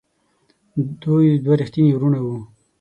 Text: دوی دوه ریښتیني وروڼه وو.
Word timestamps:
دوی 1.03 1.27
دوه 1.43 1.55
ریښتیني 1.61 1.91
وروڼه 1.93 2.19
وو. 2.21 2.37